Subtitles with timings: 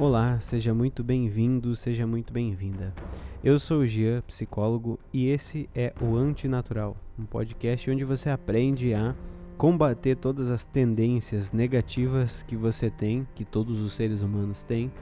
[0.00, 2.94] Olá, seja muito bem-vindo, seja muito bem-vinda.
[3.42, 8.94] Eu sou o Gian, psicólogo, e esse é o Antinatural, um podcast onde você aprende
[8.94, 9.12] a
[9.56, 14.92] combater todas as tendências negativas que você tem, que todos os seres humanos têm,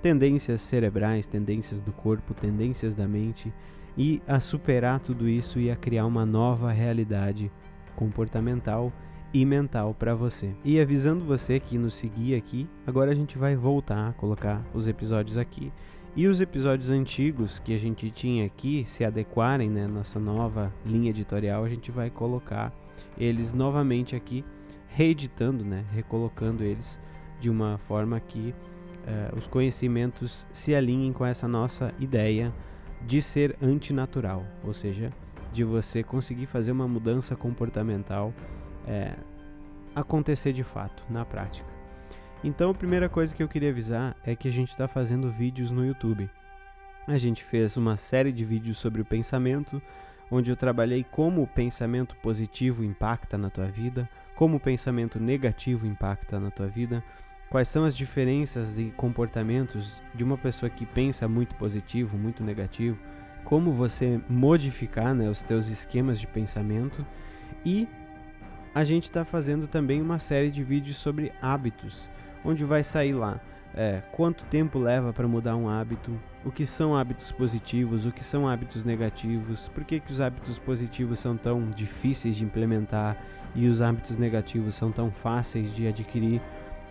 [0.00, 3.52] tendências cerebrais, tendências do corpo, tendências da mente,
[3.96, 7.50] e a superar tudo isso e a criar uma nova realidade
[7.96, 8.92] comportamental
[9.32, 10.54] e mental para você.
[10.64, 14.88] E avisando você que nos seguir aqui, agora a gente vai voltar a colocar os
[14.88, 15.72] episódios aqui.
[16.16, 21.10] E os episódios antigos que a gente tinha aqui se adequarem, né, nossa nova linha
[21.10, 22.72] editorial, a gente vai colocar
[23.16, 24.44] eles novamente aqui,
[24.88, 26.98] reeditando, né, recolocando eles
[27.40, 28.52] de uma forma que
[29.06, 32.52] uh, os conhecimentos se alinhem com essa nossa ideia
[33.06, 35.12] de ser antinatural, ou seja,
[35.52, 38.34] de você conseguir fazer uma mudança comportamental
[38.88, 39.12] é,
[39.94, 41.68] acontecer de fato, na prática.
[42.42, 45.70] Então, a primeira coisa que eu queria avisar é que a gente está fazendo vídeos
[45.70, 46.30] no YouTube.
[47.06, 49.82] A gente fez uma série de vídeos sobre o pensamento,
[50.30, 55.86] onde eu trabalhei como o pensamento positivo impacta na tua vida, como o pensamento negativo
[55.86, 57.02] impacta na tua vida,
[57.50, 62.98] quais são as diferenças e comportamentos de uma pessoa que pensa muito positivo, muito negativo,
[63.44, 67.04] como você modificar né, os teus esquemas de pensamento
[67.64, 67.88] e
[68.78, 72.12] a gente está fazendo também uma série de vídeos sobre hábitos,
[72.44, 73.40] onde vai sair lá
[73.74, 78.24] é, quanto tempo leva para mudar um hábito, o que são hábitos positivos, o que
[78.24, 83.16] são hábitos negativos, por que, que os hábitos positivos são tão difíceis de implementar
[83.52, 86.40] e os hábitos negativos são tão fáceis de adquirir,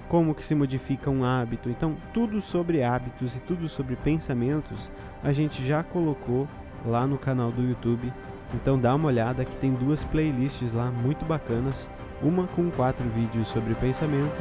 [0.09, 1.69] como que se modifica um hábito.
[1.69, 4.91] Então, tudo sobre hábitos e tudo sobre pensamentos
[5.23, 6.49] a gente já colocou
[6.85, 8.11] lá no canal do YouTube
[8.53, 11.89] então dá uma olhada que tem duas playlists lá muito bacanas,
[12.21, 14.37] uma com quatro vídeos sobre pensamento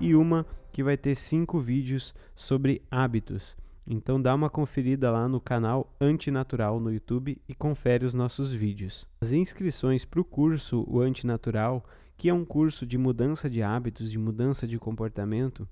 [0.00, 3.56] e uma que vai ter cinco vídeos sobre hábitos.
[3.86, 9.06] Então dá uma conferida lá no canal Antinatural no YouTube e confere os nossos vídeos.
[9.20, 11.82] As inscrições para o curso O Antinatural,
[12.16, 15.66] que é um curso de mudança de hábitos, de mudança de comportamento,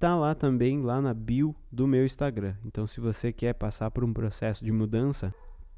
[0.00, 2.56] tá lá também lá na bio do meu Instagram.
[2.64, 5.32] Então se você quer passar por um processo de mudança,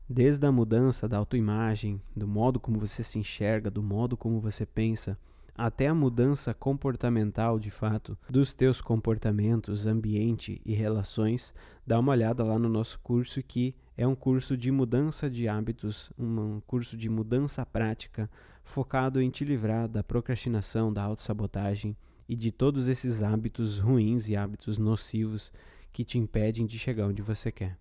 [0.08, 4.66] Desde a mudança da autoimagem, do modo como você se enxerga, do modo como você
[4.66, 5.18] pensa,
[5.54, 11.54] até a mudança comportamental de fato dos teus comportamentos, ambiente e relações,
[11.86, 16.12] dá uma olhada lá no nosso curso que é um curso de mudança de hábitos,
[16.18, 18.28] um curso de mudança prática
[18.62, 21.96] focado em te livrar da procrastinação, da autossabotagem
[22.32, 25.52] e de todos esses hábitos ruins e hábitos nocivos
[25.92, 27.76] que te impedem de chegar onde você quer.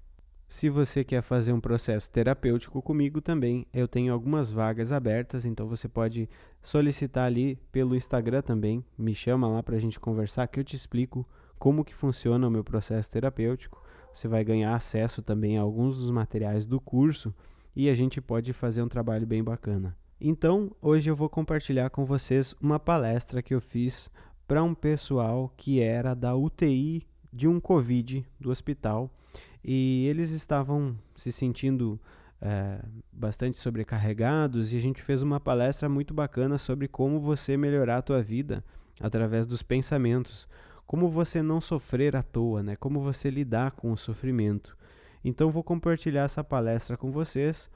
[0.45, 5.69] Se você quer fazer um processo terapêutico comigo também, eu tenho algumas vagas abertas, então
[5.69, 6.27] você pode
[6.61, 8.83] solicitar ali pelo Instagram também.
[8.97, 11.25] Me chama lá para a gente conversar que eu te explico
[11.57, 13.81] como que funciona o meu processo terapêutico.
[14.11, 17.33] Você vai ganhar acesso também a alguns dos materiais do curso
[17.73, 19.95] e a gente pode fazer um trabalho bem bacana.
[20.23, 24.07] Então, hoje eu vou compartilhar com vocês uma palestra que eu fiz
[24.51, 29.09] para um pessoal que era da UTI de um Covid do hospital
[29.63, 31.97] e eles estavam se sentindo
[32.41, 37.99] é, bastante sobrecarregados e a gente fez uma palestra muito bacana sobre como você melhorar
[37.99, 38.61] a tua vida
[38.99, 40.49] através dos pensamentos,
[40.85, 42.75] como você não sofrer à toa, né?
[42.75, 44.75] Como você lidar com o sofrimento.
[45.23, 47.69] Então vou compartilhar essa palestra com vocês.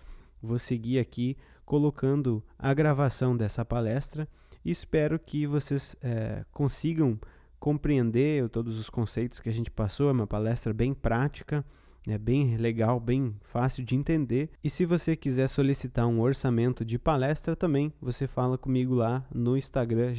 [0.43, 4.27] Vou seguir aqui colocando a gravação dessa palestra
[4.65, 7.19] e espero que vocês é, consigam
[7.59, 10.09] compreender todos os conceitos que a gente passou.
[10.09, 11.63] É uma palestra bem prática,
[12.07, 14.49] é bem legal, bem fácil de entender.
[14.63, 19.57] E se você quiser solicitar um orçamento de palestra também, você fala comigo lá no
[19.57, 20.13] Instagram,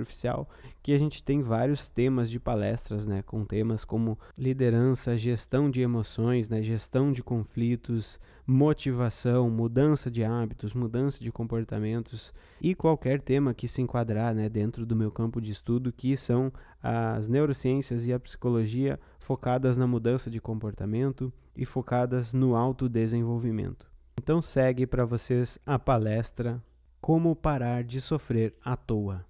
[0.00, 0.48] Oficial,
[0.82, 5.80] que a gente tem vários temas de palestras, né, com temas como liderança, gestão de
[5.80, 13.54] emoções, né, gestão de conflitos, motivação, mudança de hábitos, mudança de comportamentos e qualquer tema
[13.54, 16.52] que se enquadrar né, dentro do meu campo de estudo, que são
[16.82, 23.86] as neurociências e a psicologia focadas na mudança de comportamento e focadas no autodesenvolvimento.
[24.20, 26.62] Então segue para vocês a palestra
[27.00, 29.24] Como parar de sofrer à toa.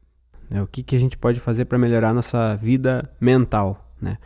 [0.50, 4.18] É, o que, que a gente pode fazer para melhorar nossa vida mental, né?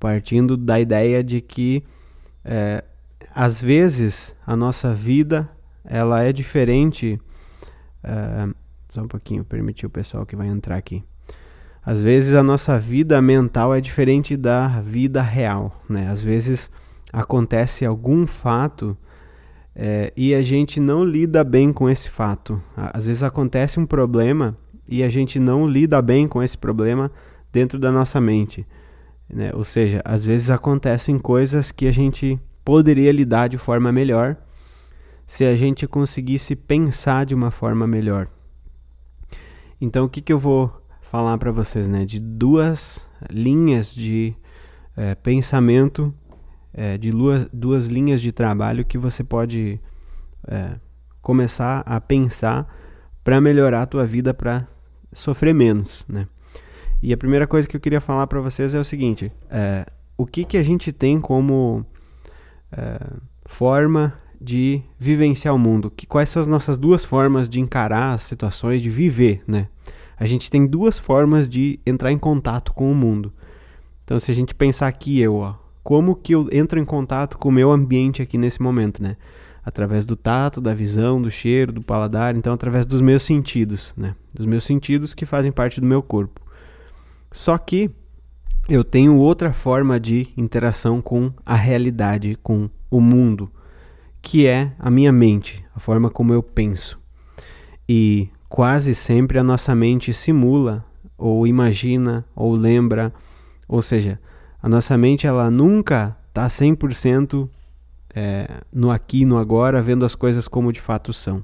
[0.00, 1.84] Partindo da ideia de que
[2.42, 2.82] é,
[3.34, 5.48] às vezes a nossa vida
[5.84, 7.20] ela é diferente.
[8.04, 8.54] Uh,
[8.88, 11.04] só um pouquinho, permitir o pessoal que vai entrar aqui.
[11.84, 16.08] Às vezes a nossa vida mental é diferente da vida real, né?
[16.08, 16.70] Às vezes
[17.12, 18.96] acontece algum fato
[19.74, 22.60] é, e a gente não lida bem com esse fato.
[22.76, 27.10] Às vezes acontece um problema e a gente não lida bem com esse problema
[27.52, 28.66] dentro da nossa mente.
[29.32, 29.50] Né?
[29.54, 32.38] Ou seja, às vezes acontecem coisas que a gente
[32.68, 34.36] poderia lidar de forma melhor
[35.26, 38.28] se a gente conseguisse pensar de uma forma melhor.
[39.80, 40.70] Então, o que, que eu vou
[41.00, 42.04] falar para vocês, né?
[42.04, 44.34] De duas linhas de
[44.94, 46.14] é, pensamento,
[46.74, 49.80] é, de duas, duas linhas de trabalho que você pode
[50.46, 50.72] é,
[51.22, 52.68] começar a pensar
[53.24, 54.68] para melhorar a tua vida, para
[55.10, 56.28] sofrer menos, né?
[57.02, 59.32] E a primeira coisa que eu queria falar para vocês é o seguinte:
[60.18, 61.86] o que, que a gente tem como
[62.72, 62.98] é,
[63.44, 65.90] forma de vivenciar o mundo?
[65.90, 69.68] Que, quais são as nossas duas formas de encarar as situações, de viver, né?
[70.16, 73.32] A gente tem duas formas de entrar em contato com o mundo.
[74.04, 77.48] Então, se a gente pensar aqui, eu, ó, como que eu entro em contato com
[77.48, 79.16] o meu ambiente aqui nesse momento, né?
[79.64, 84.14] Através do tato, da visão, do cheiro, do paladar, então através dos meus sentidos, né?
[84.34, 86.40] Dos meus sentidos que fazem parte do meu corpo.
[87.30, 87.90] Só que
[88.68, 93.50] eu tenho outra forma de interação com a realidade, com o mundo,
[94.20, 97.00] que é a minha mente, a forma como eu penso.
[97.88, 100.84] E quase sempre a nossa mente simula,
[101.16, 103.12] ou imagina, ou lembra,
[103.66, 104.20] ou seja,
[104.62, 107.48] a nossa mente ela nunca está 100%
[108.14, 111.42] é, no aqui, no agora, vendo as coisas como de fato são.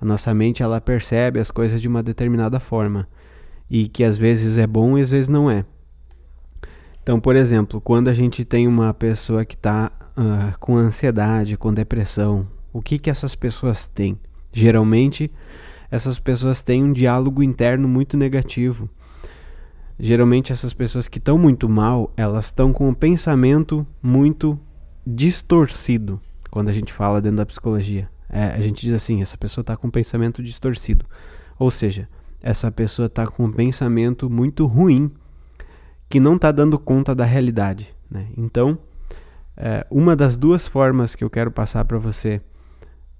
[0.00, 3.06] A nossa mente ela percebe as coisas de uma determinada forma
[3.70, 5.64] e que às vezes é bom e às vezes não é.
[7.04, 11.54] Então, por exemplo, quando a gente tem uma pessoa que está uh, ah, com ansiedade,
[11.54, 14.18] com depressão, o que, que essas pessoas têm?
[14.50, 15.30] Geralmente,
[15.90, 18.88] essas pessoas têm um diálogo interno muito negativo.
[20.00, 24.58] Geralmente, essas pessoas que estão muito mal, elas estão com um pensamento muito
[25.06, 26.18] distorcido.
[26.50, 29.76] Quando a gente fala dentro da psicologia, é, a gente diz assim: essa pessoa está
[29.76, 31.04] com um pensamento distorcido.
[31.58, 32.08] Ou seja,
[32.40, 35.12] essa pessoa está com um pensamento muito ruim
[36.08, 37.94] que não está dando conta da realidade.
[38.10, 38.28] Né?
[38.36, 38.78] Então,
[39.56, 42.40] é, uma das duas formas que eu quero passar para você,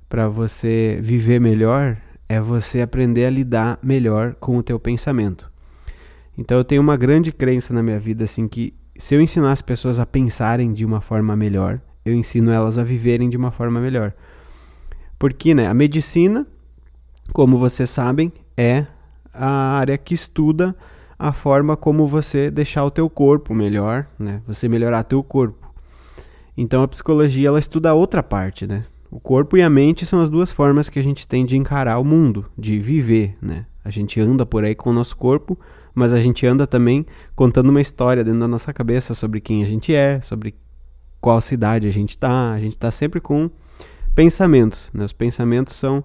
[0.09, 1.97] para você viver melhor,
[2.29, 5.51] é você aprender a lidar melhor com o teu pensamento.
[6.37, 9.63] Então, eu tenho uma grande crença na minha vida assim que se eu ensinar as
[9.63, 13.81] pessoas a pensarem de uma forma melhor, eu ensino elas a viverem de uma forma
[13.81, 14.13] melhor.
[15.19, 16.47] Porque, né, a medicina,
[17.33, 18.87] como vocês sabem, é
[19.33, 20.77] a área que estuda
[21.19, 24.43] a forma como você deixar o teu corpo melhor, né?
[24.47, 25.73] Você melhorar teu corpo.
[26.57, 28.85] Então a psicologia ela estuda a outra parte, né?
[29.11, 31.99] O corpo e a mente são as duas formas que a gente tem de encarar
[31.99, 33.67] o mundo, de viver, né?
[33.85, 35.59] A gente anda por aí com o nosso corpo,
[35.95, 37.07] mas a gente anda também
[37.37, 40.55] contando uma história dentro da nossa cabeça sobre quem a gente é, sobre
[41.21, 42.53] qual cidade a gente está.
[42.53, 43.51] A gente está sempre com
[44.15, 45.05] pensamentos, né?
[45.05, 46.05] Os pensamentos são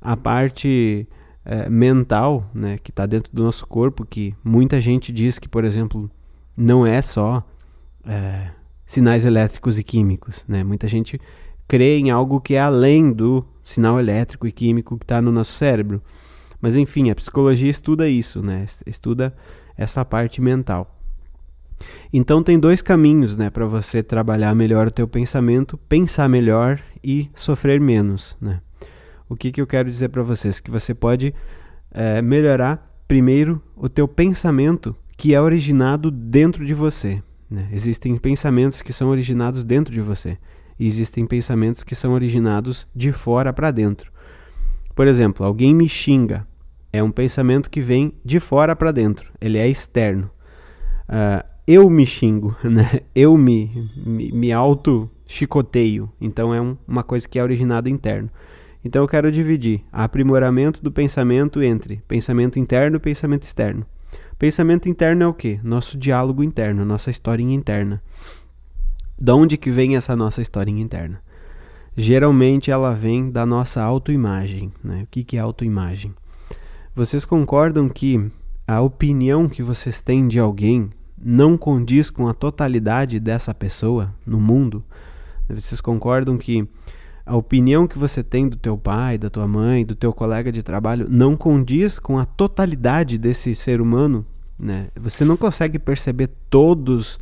[0.00, 1.06] a parte
[1.44, 5.64] é, mental, né, que está dentro do nosso corpo, que muita gente diz que, por
[5.64, 6.10] exemplo,
[6.56, 7.46] não é só
[8.04, 8.50] é,
[8.86, 10.64] sinais elétricos e químicos, né?
[10.64, 11.20] Muita gente
[11.66, 15.52] crê em algo que é além do sinal elétrico e químico que está no nosso
[15.52, 16.02] cérebro.
[16.60, 18.64] Mas enfim, a psicologia estuda isso, né?
[18.86, 19.34] Estuda
[19.76, 20.98] essa parte mental.
[22.12, 27.30] Então tem dois caminhos, né, para você trabalhar melhor o teu pensamento, pensar melhor e
[27.34, 28.60] sofrer menos, né?
[29.30, 30.58] O que, que eu quero dizer para vocês?
[30.58, 31.32] Que você pode
[31.92, 37.22] é, melhorar primeiro o teu pensamento que é originado dentro de você.
[37.48, 37.68] Né?
[37.72, 40.36] Existem pensamentos que são originados dentro de você
[40.76, 44.10] e existem pensamentos que são originados de fora para dentro.
[44.96, 46.44] Por exemplo, alguém me xinga.
[46.92, 49.32] É um pensamento que vem de fora para dentro.
[49.40, 50.28] Ele é externo.
[51.08, 53.02] Uh, eu me xingo, né?
[53.14, 53.70] Eu me,
[54.04, 56.10] me, me auto-chicoteio.
[56.20, 58.28] Então é um, uma coisa que é originada interno.
[58.84, 63.86] Então eu quero dividir aprimoramento do pensamento entre pensamento interno e pensamento externo.
[64.38, 65.60] Pensamento interno é o que?
[65.62, 68.02] Nosso diálogo interno, nossa historinha interna.
[69.18, 71.20] De onde que vem essa nossa historinha interna?
[71.94, 74.72] Geralmente ela vem da nossa autoimagem.
[74.82, 75.02] Né?
[75.02, 76.14] O que, que é autoimagem?
[76.94, 78.30] Vocês concordam que
[78.66, 80.88] a opinião que vocês têm de alguém
[81.22, 84.82] não condiz com a totalidade dessa pessoa no mundo?
[85.46, 86.66] Vocês concordam que
[87.24, 90.62] a opinião que você tem do teu pai, da tua mãe, do teu colega de
[90.62, 94.26] trabalho não condiz com a totalidade desse ser humano,
[94.58, 94.88] né?
[94.98, 97.18] Você não consegue perceber todos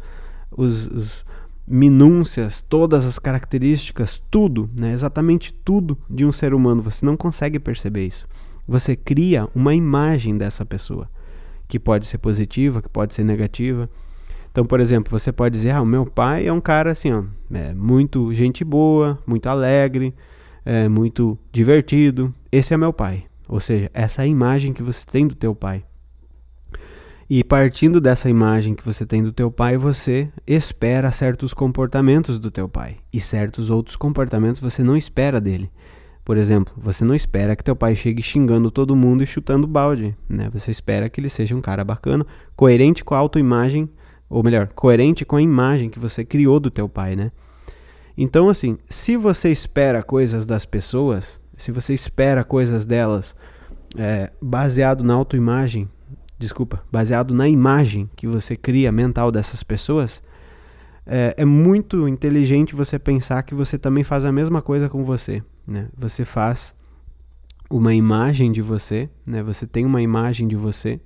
[0.50, 1.25] os, os
[1.67, 4.93] minúcias, todas as características, tudo, né?
[4.93, 6.83] Exatamente tudo de um ser humano.
[6.83, 8.26] Você não consegue perceber isso.
[8.67, 11.11] Você cria uma imagem dessa pessoa,
[11.67, 13.88] que pode ser positiva, que pode ser negativa.
[14.59, 17.23] Então, por exemplo, você pode dizer: ah, o meu pai é um cara assim, ó,
[17.55, 20.12] é muito gente boa, muito alegre,
[20.65, 22.35] é muito divertido.
[22.50, 23.27] Esse é meu pai.
[23.47, 25.85] Ou seja, essa é a imagem que você tem do teu pai.
[27.31, 32.50] E partindo dessa imagem que você tem do teu pai, você espera certos comportamentos do
[32.50, 35.71] teu pai e certos outros comportamentos você não espera dele.
[36.25, 40.17] Por exemplo, você não espera que teu pai chegue xingando todo mundo e chutando balde,
[40.29, 40.50] né?
[40.53, 43.88] Você espera que ele seja um cara bacana, coerente com a autoimagem,
[44.28, 47.32] ou melhor, coerente com a imagem que você criou do teu pai, né?
[48.16, 53.35] Então, assim, se você espera coisas das pessoas, se você espera coisas delas
[53.97, 55.88] é, baseado na autoimagem,
[56.38, 60.23] desculpa, baseado na imagem que você cria mental dessas pessoas,
[61.06, 65.42] é, é muito inteligente você pensar que você também faz a mesma coisa com você.
[65.66, 65.88] Né?
[65.97, 66.76] Você faz
[67.70, 69.42] uma imagem de você, né?
[69.42, 71.00] você tem uma imagem de você,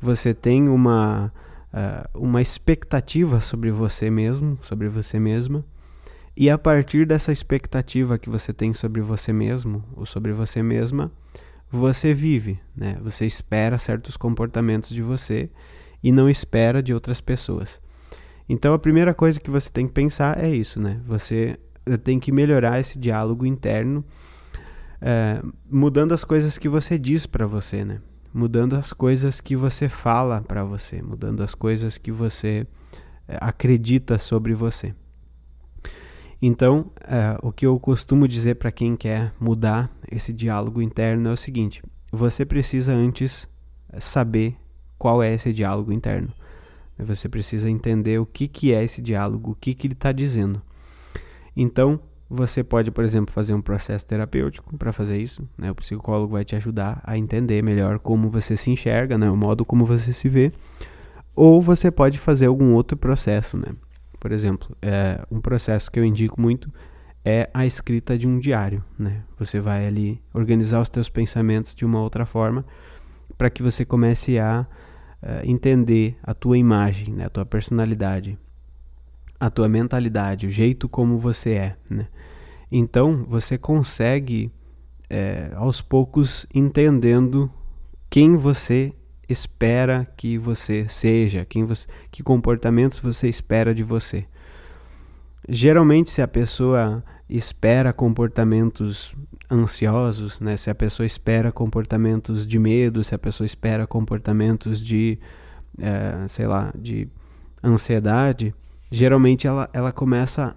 [0.00, 1.32] você tem uma,
[1.74, 5.64] uh, uma expectativa sobre você mesmo, sobre você mesma,
[6.36, 11.12] e a partir dessa expectativa que você tem sobre você mesmo ou sobre você mesma,
[11.70, 12.98] você vive, né?
[13.02, 15.50] Você espera certos comportamentos de você
[16.02, 17.80] e não espera de outras pessoas.
[18.48, 21.00] Então a primeira coisa que você tem que pensar é isso, né?
[21.06, 24.04] Você eh, tem que melhorar esse diálogo interno,
[25.00, 28.00] é, mudando as coisas que você diz para você, né?
[28.34, 32.66] Mudando as coisas que você fala para você, mudando as coisas que você
[33.28, 34.92] é, acredita sobre você.
[36.42, 41.32] Então, é, o que eu costumo dizer para quem quer mudar esse diálogo interno é
[41.32, 41.80] o seguinte:
[42.12, 43.48] você precisa antes
[44.00, 44.56] saber
[44.98, 46.32] qual é esse diálogo interno.
[46.98, 50.60] Você precisa entender o que, que é esse diálogo, o que, que ele está dizendo.
[51.56, 52.00] Então,
[52.34, 55.48] você pode, por exemplo, fazer um processo terapêutico para fazer isso.
[55.56, 55.70] Né?
[55.70, 59.30] O psicólogo vai te ajudar a entender melhor como você se enxerga, né?
[59.30, 60.52] o modo como você se vê.
[61.34, 63.56] Ou você pode fazer algum outro processo.
[63.56, 63.68] Né?
[64.18, 66.70] Por exemplo, é, um processo que eu indico muito
[67.24, 68.84] é a escrita de um diário.
[68.98, 69.22] Né?
[69.38, 72.64] Você vai ali organizar os teus pensamentos de uma outra forma
[73.36, 74.66] para que você comece a
[75.22, 78.38] uh, entender a tua imagem, né, a tua personalidade,
[79.44, 81.76] a tua mentalidade, o jeito como você é.
[81.90, 82.06] Né?
[82.72, 84.50] Então você consegue
[85.10, 87.50] é, aos poucos entendendo
[88.08, 88.92] quem você
[89.28, 94.26] espera que você seja, quem você, que comportamentos você espera de você.
[95.46, 99.14] Geralmente, se a pessoa espera comportamentos
[99.50, 100.56] ansiosos, né?
[100.56, 105.18] Se a pessoa espera comportamentos de medo, se a pessoa espera comportamentos de,
[105.78, 107.08] é, sei lá, de
[107.62, 108.54] ansiedade,
[108.94, 110.56] geralmente ela, ela começa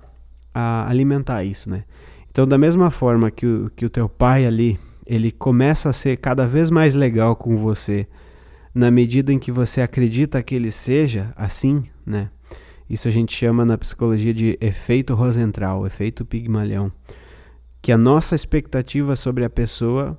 [0.53, 1.83] a alimentar isso, né?
[2.29, 6.17] Então, da mesma forma que o, que o teu pai ali, ele começa a ser
[6.17, 8.07] cada vez mais legal com você,
[8.73, 12.29] na medida em que você acredita que ele seja assim, né?
[12.89, 16.89] Isso a gente chama na psicologia de efeito Rosentral, efeito Pigmalion,
[17.81, 20.17] que a nossa expectativa sobre a pessoa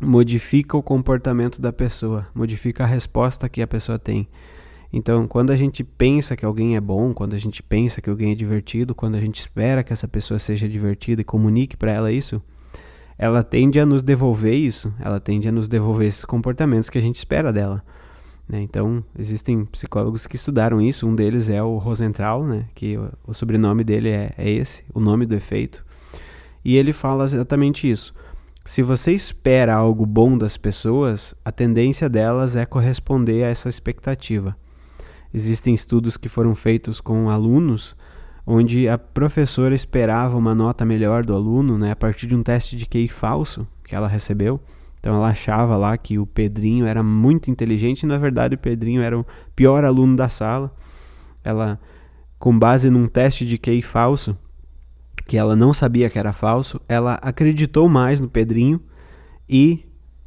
[0.00, 4.28] modifica o comportamento da pessoa, modifica a resposta que a pessoa tem.
[4.96, 8.30] Então, quando a gente pensa que alguém é bom, quando a gente pensa que alguém
[8.30, 12.12] é divertido, quando a gente espera que essa pessoa seja divertida e comunique para ela
[12.12, 12.40] isso,
[13.18, 17.02] ela tende a nos devolver isso, ela tende a nos devolver esses comportamentos que a
[17.02, 17.82] gente espera dela.
[18.48, 18.60] Né?
[18.60, 21.08] Então, existem psicólogos que estudaram isso.
[21.08, 22.66] Um deles é o Rosenthal, né?
[22.72, 25.84] que o, o sobrenome dele é, é esse, o nome do efeito.
[26.64, 28.14] E ele fala exatamente isso.
[28.64, 34.56] Se você espera algo bom das pessoas, a tendência delas é corresponder a essa expectativa.
[35.34, 37.96] Existem estudos que foram feitos com alunos
[38.46, 42.76] onde a professora esperava uma nota melhor do aluno né, a partir de um teste
[42.76, 44.60] de QI falso que ela recebeu.
[45.00, 49.02] Então ela achava lá que o Pedrinho era muito inteligente e na verdade o Pedrinho
[49.02, 49.26] era o
[49.56, 50.72] pior aluno da sala.
[51.42, 51.80] Ela,
[52.38, 54.38] com base num teste de QI falso,
[55.26, 58.80] que ela não sabia que era falso, ela acreditou mais no Pedrinho
[59.48, 59.84] e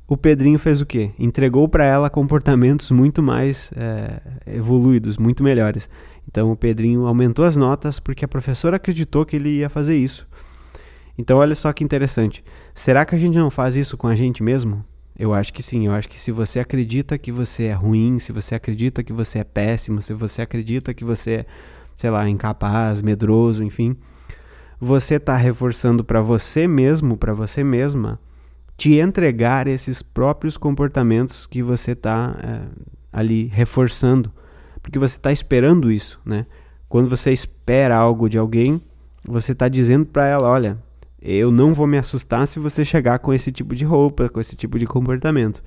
[0.08, 1.12] o Pedrinho fez o quê?
[1.20, 5.90] Entregou para ela comportamentos muito mais é, evoluídos, muito melhores.
[6.28, 10.28] Então o Pedrinho aumentou as notas porque a professora acreditou que ele ia fazer isso.
[11.18, 12.44] Então, olha só que interessante.
[12.76, 14.86] Será que a gente não faz isso com a gente mesmo?
[15.18, 15.88] Eu acho que sim.
[15.88, 19.40] Eu acho que se você acredita que você é ruim, se você acredita que você
[19.40, 21.46] é péssimo, se você acredita que você é,
[21.96, 23.98] sei lá, incapaz, medroso, enfim,
[24.80, 28.20] você está reforçando para você mesmo, para você mesma,
[28.78, 32.62] te entregar esses próprios comportamentos que você está é,
[33.12, 34.32] ali reforçando,
[34.82, 36.46] porque você está esperando isso, né?
[36.88, 38.82] Quando você espera algo de alguém,
[39.26, 40.78] você está dizendo para ela, olha,
[41.20, 44.56] eu não vou me assustar se você chegar com esse tipo de roupa, com esse
[44.56, 45.62] tipo de comportamento.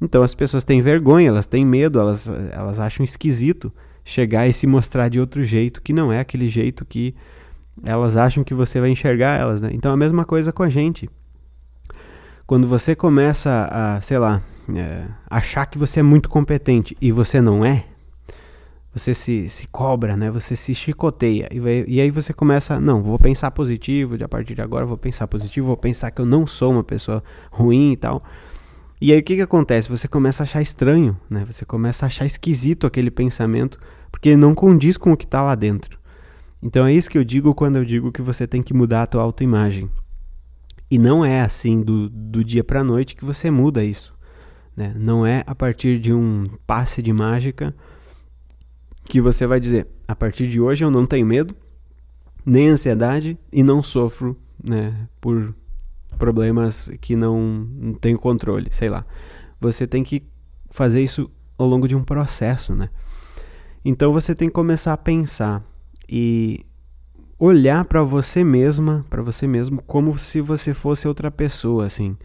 [0.00, 3.72] Então as pessoas têm vergonha, elas têm medo, elas, elas acham esquisito
[4.04, 7.14] chegar e se mostrar de outro jeito que não é aquele jeito que
[7.82, 9.70] elas acham que você vai enxergar elas, né?
[9.72, 11.08] Então a mesma coisa com a gente.
[12.46, 14.42] Quando você começa a, sei lá,
[14.74, 17.86] é, achar que você é muito competente e você não é,
[18.94, 20.30] você se, se cobra, né?
[20.30, 21.48] Você se chicoteia.
[21.50, 24.86] E, vai, e aí você começa, não, vou pensar positivo, de a partir de agora
[24.86, 28.22] vou pensar positivo, vou pensar que eu não sou uma pessoa ruim e tal.
[29.00, 29.88] E aí o que, que acontece?
[29.88, 31.44] Você começa a achar estranho, né?
[31.44, 33.80] Você começa a achar esquisito aquele pensamento,
[34.12, 35.98] porque ele não condiz com o que está lá dentro.
[36.62, 39.06] Então é isso que eu digo quando eu digo que você tem que mudar a
[39.06, 39.90] tua autoimagem.
[40.90, 44.14] E não é assim do, do dia para a noite que você muda isso.
[44.76, 44.92] Né?
[44.96, 47.74] Não é a partir de um passe de mágica
[49.04, 51.54] que você vai dizer: a partir de hoje eu não tenho medo,
[52.44, 55.54] nem ansiedade e não sofro né, por
[56.18, 57.68] problemas que não,
[58.00, 59.04] tenho controle, sei lá.
[59.60, 60.22] Você tem que
[60.70, 62.90] fazer isso ao longo de um processo, né?
[63.84, 65.62] Então você tem que começar a pensar
[66.08, 66.64] e
[67.38, 72.16] olhar para você mesma, para você mesmo, como se você fosse outra pessoa, assim.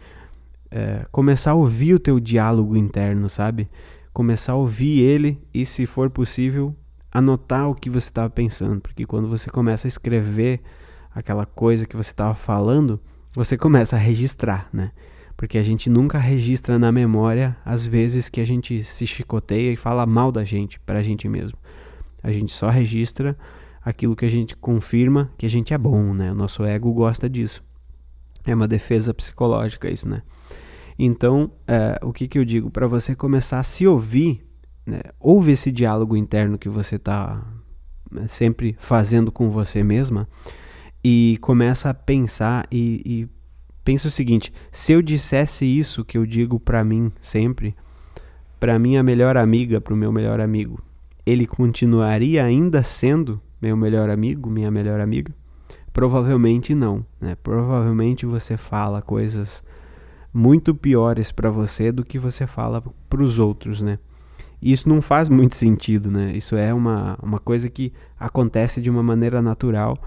[0.70, 3.68] É, começar a ouvir o teu diálogo interno, sabe?
[4.12, 6.74] começar a ouvir ele e, se for possível,
[7.10, 10.60] anotar o que você estava pensando, porque quando você começa a escrever
[11.14, 13.00] aquela coisa que você estava falando,
[13.32, 14.92] você começa a registrar, né?
[15.36, 19.76] Porque a gente nunca registra na memória as vezes que a gente se chicoteia e
[19.76, 21.56] fala mal da gente para a gente mesmo.
[22.22, 23.36] A gente só registra
[23.84, 26.30] aquilo que a gente confirma que a gente é bom, né?
[26.32, 27.62] O nosso ego gosta disso.
[28.44, 30.22] É uma defesa psicológica isso, né?
[30.98, 32.70] Então, é, o que, que eu digo?
[32.70, 34.44] Para você começar a se ouvir,
[34.84, 37.42] né, ouve esse diálogo interno que você está
[38.10, 40.28] né, sempre fazendo com você mesma
[41.02, 43.28] e começa a pensar e, e
[43.82, 47.74] pensa o seguinte: se eu dissesse isso que eu digo para mim sempre,
[48.58, 50.82] para minha melhor amiga, para o meu melhor amigo,
[51.24, 55.34] ele continuaria ainda sendo meu melhor amigo, minha melhor amiga?
[55.92, 57.36] Provavelmente não, né?
[57.42, 59.62] Provavelmente você fala coisas
[60.32, 63.98] muito piores para você do que você fala para os outros, né?
[64.62, 66.32] E isso não faz muito sentido, né?
[66.36, 69.98] Isso é uma, uma coisa que acontece de uma maneira natural,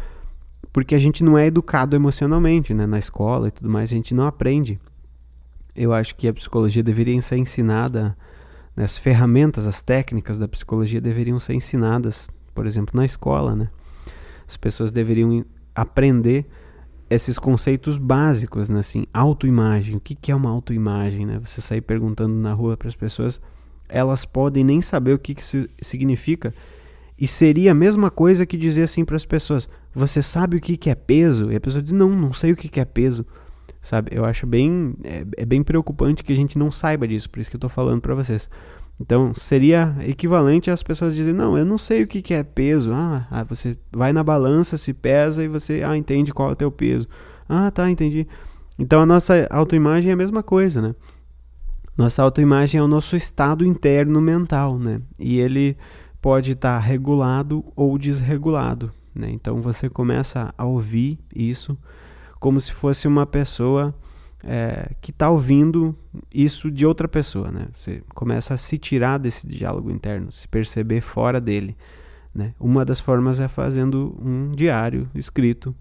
[0.71, 2.85] porque a gente não é educado emocionalmente, né?
[2.85, 4.79] Na escola e tudo mais, a gente não aprende.
[5.75, 8.15] Eu acho que a psicologia deveria ser ensinada,
[8.75, 8.83] né?
[8.83, 13.69] as ferramentas, as técnicas da psicologia deveriam ser ensinadas, por exemplo, na escola, né?
[14.47, 16.45] As pessoas deveriam aprender
[17.09, 18.79] esses conceitos básicos, né?
[18.79, 19.95] Assim, autoimagem.
[19.95, 21.39] O que, que é uma autoimagem, né?
[21.43, 23.41] Você sair perguntando na rua para as pessoas,
[23.87, 26.53] elas podem nem saber o que, que isso significa.
[27.17, 30.75] E seria a mesma coisa que dizer assim para as pessoas: Você sabe o que,
[30.75, 31.51] que é peso?
[31.51, 33.25] E a pessoa diz: Não, não sei o que, que é peso.
[33.81, 34.11] Sabe?
[34.13, 34.95] Eu acho bem.
[35.03, 37.69] É, é bem preocupante que a gente não saiba disso, por isso que eu estou
[37.69, 38.49] falando para vocês.
[38.99, 42.91] Então, seria equivalente às pessoas dizerem: Não, eu não sei o que, é peso.
[42.93, 46.55] Ah, ah, você vai na balança, se pesa e você ah, entende qual é o
[46.55, 47.07] teu peso.
[47.47, 48.27] Ah, tá, entendi.
[48.77, 50.95] Então, a nossa autoimagem é a mesma coisa, né?
[51.97, 55.01] Nossa autoimagem é o nosso estado interno mental, né?
[55.19, 55.77] E ele
[56.21, 59.29] pode estar tá regulado ou desregulado, né?
[59.29, 61.77] Então, você começa a ouvir isso
[62.39, 63.93] como se fosse uma pessoa
[64.43, 65.95] é, que está ouvindo
[66.33, 67.67] isso de outra pessoa, né?
[67.75, 71.75] Você começa a se tirar desse diálogo interno, se perceber fora dele,
[72.35, 72.53] né?
[72.59, 75.73] Uma das formas é fazendo um diário escrito.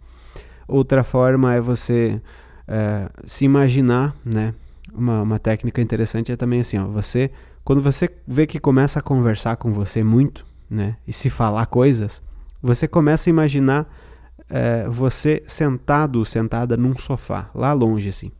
[0.69, 2.21] Outra forma é você
[2.69, 4.55] é, se imaginar, né?
[4.95, 7.31] Uma, uma técnica interessante é também assim, ó, você
[7.65, 10.97] quando você vê que começa a conversar com você muito, né?
[11.07, 12.23] E se falar coisas,
[12.61, 13.93] você começa a imaginar
[14.49, 18.31] é, você sentado, sentada num sofá, lá longe assim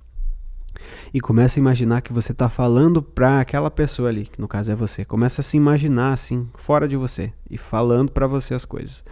[1.13, 4.73] e começa a imaginar que você está falando para aquela pessoa ali, que no caso
[4.73, 5.05] é você.
[5.05, 9.05] Começa a se imaginar assim, fora de você e falando para você as coisas.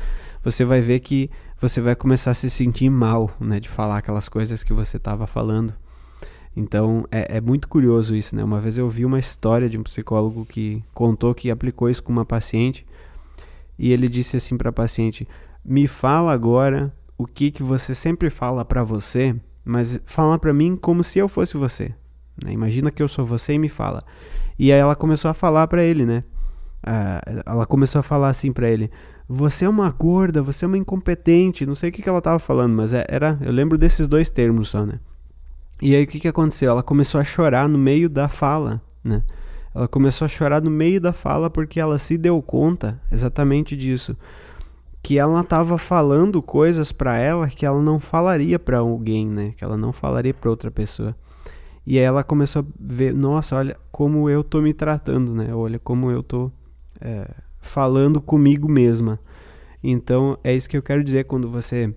[0.43, 1.31] Você vai ver que
[1.61, 5.27] você vai começar a se sentir mal, né, de falar aquelas coisas que você estava
[5.27, 5.75] falando.
[6.57, 8.43] Então é, é, muito curioso isso, né?
[8.43, 12.13] Uma vez eu vi uma história de um psicólogo que contou que aplicou isso com
[12.13, 12.85] uma paciente
[13.79, 15.29] e ele disse assim para a paciente:
[15.65, 20.77] "Me fala agora o que que você sempre fala para você mas fala para mim
[20.77, 21.95] como se eu fosse você.
[22.43, 22.53] Né?
[22.53, 24.03] Imagina que eu sou você e me fala.
[24.59, 26.25] E aí ela começou a falar para ele, né?
[26.83, 28.91] Ah, ela começou a falar assim para ele:
[29.29, 31.67] Você é uma gorda, você é uma incompetente.
[31.67, 33.39] Não sei o que, que ela tava falando, mas é, era.
[33.41, 34.99] Eu lembro desses dois termos só, né?
[35.83, 36.71] E aí o que, que aconteceu?
[36.71, 39.23] Ela começou a chorar no meio da fala, né?
[39.75, 44.17] Ela começou a chorar no meio da fala porque ela se deu conta exatamente disso
[45.03, 49.53] que ela estava falando coisas para ela que ela não falaria para alguém, né?
[49.57, 51.17] Que ela não falaria para outra pessoa.
[51.87, 55.55] E aí ela começou a ver, nossa, olha como eu tô me tratando, né?
[55.55, 56.53] Olha como eu tô
[57.01, 59.19] é, falando comigo mesma.
[59.83, 61.95] Então é isso que eu quero dizer quando você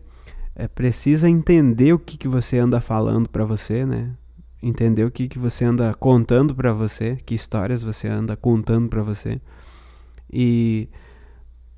[0.56, 4.16] é, precisa entender o que, que você anda falando para você, né?
[4.64, 9.04] entender o que, que você anda contando para você, que histórias você anda contando para
[9.04, 9.42] você.
[10.32, 10.88] E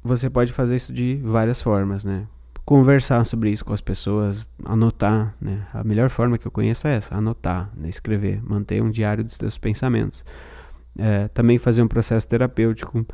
[0.05, 2.27] você pode fazer isso de várias formas, né?
[2.63, 5.65] Conversar sobre isso com as pessoas, anotar, né?
[5.73, 7.89] A melhor forma que eu conheço é essa, anotar, né?
[7.89, 10.23] escrever, manter um diário dos seus pensamentos.
[10.97, 13.05] É, também fazer um processo terapêutico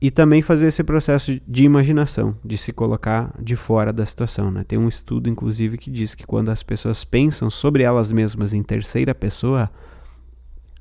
[0.00, 4.50] e também fazer esse processo de imaginação, de se colocar de fora da situação.
[4.50, 4.62] Né?
[4.62, 8.62] Tem um estudo, inclusive, que diz que quando as pessoas pensam sobre elas mesmas em
[8.62, 9.70] terceira pessoa,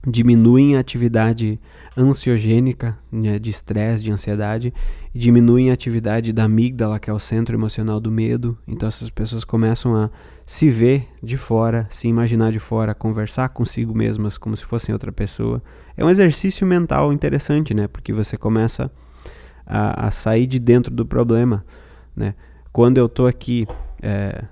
[0.06, 1.60] diminuem a atividade
[1.98, 4.74] ansiogênica, né, de estresse, de ansiedade,
[5.13, 8.58] diminuem a atividade da amígdala, que é o centro emocional do medo.
[8.68, 10.10] Então essas pessoas começam a
[10.46, 15.12] se ver de fora, se imaginar de fora, conversar consigo mesmas como se fossem outra
[15.12, 15.63] pessoa.
[15.96, 17.88] É um exercício mental interessante, né?
[17.88, 18.92] Porque você começa
[19.66, 21.63] a, a sair de dentro do problema,
[22.16, 22.36] né?
[22.74, 23.68] Quando eu estou aqui
[24.02, 24.44] é,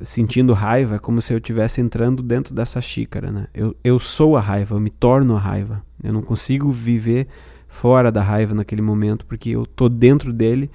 [0.00, 3.46] sentindo raiva, é como se eu estivesse entrando dentro dessa xícara, né?
[3.54, 5.82] Eu, eu sou a raiva, eu me torno a raiva.
[6.02, 7.26] Eu não consigo viver
[7.66, 10.70] fora da raiva naquele momento, porque eu tô dentro dele,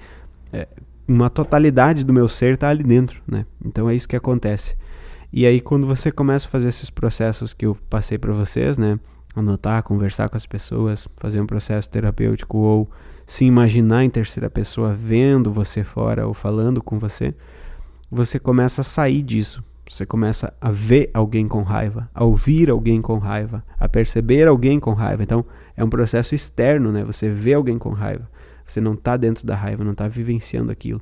[0.52, 0.68] é,
[1.06, 3.46] uma totalidade do meu ser está ali dentro, né?
[3.64, 4.76] Então é isso que acontece.
[5.32, 8.98] E aí quando você começa a fazer esses processos que eu passei para vocês, né?
[9.34, 12.90] Anotar, conversar com as pessoas, fazer um processo terapêutico ou
[13.26, 17.34] se imaginar em terceira pessoa vendo você fora ou falando com você,
[18.12, 19.64] você começa a sair disso.
[19.88, 24.78] Você começa a ver alguém com raiva, a ouvir alguém com raiva, a perceber alguém
[24.78, 25.22] com raiva.
[25.22, 25.44] Então,
[25.74, 27.04] é um processo externo, né?
[27.04, 28.28] Você vê alguém com raiva.
[28.66, 31.00] Você não está dentro da raiva, não está vivenciando aquilo.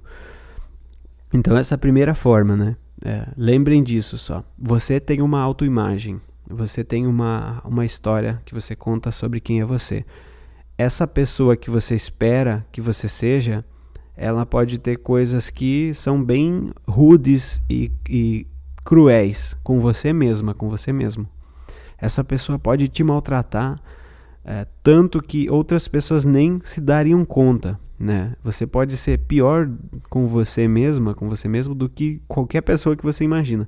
[1.33, 2.77] Então, essa é a primeira forma, né?
[3.05, 4.45] É, lembrem disso só.
[4.57, 6.21] Você tem uma autoimagem.
[6.49, 10.05] Você tem uma, uma história que você conta sobre quem é você.
[10.79, 13.65] Essa pessoa que você espera que você seja
[14.21, 18.47] ela pode ter coisas que são bem rudes e, e
[18.85, 21.27] cruéis com você mesma, com você mesmo.
[21.97, 23.81] Essa pessoa pode te maltratar
[24.45, 27.81] é, tanto que outras pessoas nem se dariam conta.
[27.99, 28.35] Né?
[28.45, 29.71] Você pode ser pior
[30.11, 33.67] com você mesma, com você mesmo, do que qualquer pessoa que você imagina.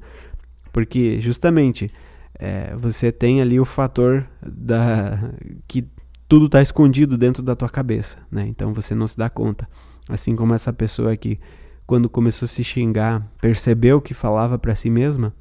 [0.70, 1.90] Porque justamente
[2.38, 5.32] é, você tem ali o fator da
[5.66, 5.88] que
[6.28, 8.46] tudo está escondido dentro da tua cabeça, né?
[8.48, 9.66] Então você não se dá conta.
[10.12, 11.40] Assim como essa pessoa que,
[11.87, 15.35] quando começou a se xingar, percebeu que falava para si mesma.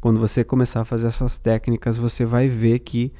[0.00, 3.12] Quando você começar a fazer essas técnicas, você vai ver que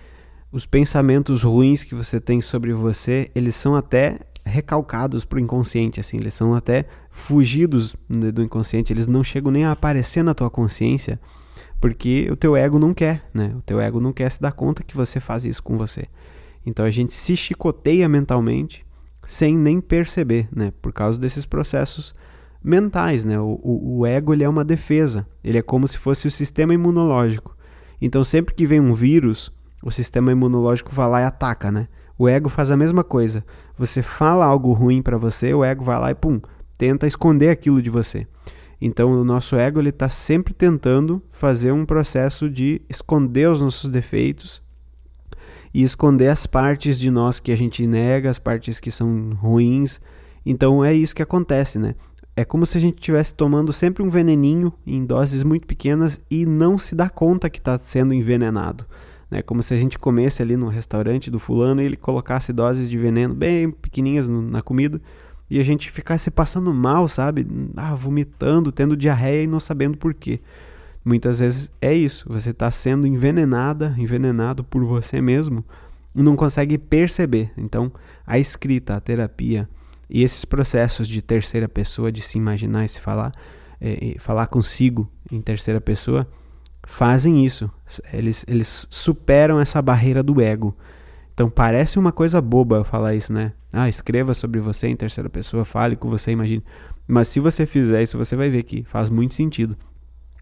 [0.51, 6.01] os pensamentos ruins que você tem sobre você, eles são até recalcados para o inconsciente,
[6.01, 10.51] assim, eles são até fugidos do inconsciente, eles não chegam nem a aparecer na tua
[10.51, 11.19] consciência,
[11.81, 13.55] porque o teu ego não quer, né?
[13.57, 16.07] O teu ego não quer se dar conta que você faz isso com você.
[16.67, 18.85] Então a gente se chicoteia mentalmente
[19.27, 20.73] sem nem perceber, né?
[20.81, 22.15] Por causa desses processos
[22.63, 23.39] mentais, né?
[23.39, 26.73] O, o, o, ego ele é uma defesa, ele é como se fosse o sistema
[26.73, 27.57] imunológico.
[28.01, 31.89] Então sempre que vem um vírus, o sistema imunológico vai lá e ataca, né?
[32.19, 33.45] O ego faz a mesma coisa.
[33.77, 36.41] Você fala algo ruim para você, o ego vai lá e pum,
[36.79, 38.27] tenta esconder aquilo de você.
[38.81, 43.91] Então o nosso ego ele está sempre tentando fazer um processo de esconder os nossos
[43.91, 44.64] defeitos
[45.75, 50.01] e esconder as partes de nós que a gente nega, as partes que são ruins.
[50.47, 51.97] Então é isso que acontece, né?
[52.37, 56.47] É como se a gente estivesse tomando sempre um veneninho em doses muito pequenas e
[56.47, 58.87] não se dá conta que está sendo envenenado.
[59.31, 62.89] É como se a gente comesse ali no restaurante do fulano e ele colocasse doses
[62.89, 65.01] de veneno bem pequenininhas na comida
[65.51, 67.47] e a gente ficasse passando mal, sabe?
[67.77, 70.41] Ah, vomitando, tendo diarreia e não sabendo por quê.
[71.05, 75.63] Muitas vezes é isso, você está sendo envenenada, envenenado por você mesmo
[76.15, 77.53] e não consegue perceber.
[77.57, 77.93] Então,
[78.27, 79.69] a escrita, a terapia
[80.09, 83.33] e esses processos de terceira pessoa, de se imaginar e se falar,
[83.81, 86.27] é, falar consigo em terceira pessoa,
[86.87, 87.71] fazem isso.
[88.13, 90.75] Eles, eles superam essa barreira do ego.
[91.35, 93.53] Então parece uma coisa boba falar isso, né?
[93.73, 96.63] Ah, escreva sobre você em terceira pessoa, fale com você, imagine.
[97.09, 99.77] Mas se você fizer isso, você vai ver que faz muito sentido.